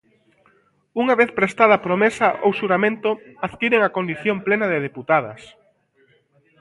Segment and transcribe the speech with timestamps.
[1.01, 3.09] Unha vez prestada a promesa ou xuramento,
[3.47, 5.41] adquiren a condición plena de deputadas.